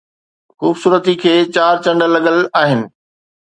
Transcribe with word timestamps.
خوبصورتي 0.59 1.13
کي 1.21 1.33
چار 1.55 1.75
چنڊ 1.83 2.01
لڳل 2.15 2.37
آهن 2.61 2.81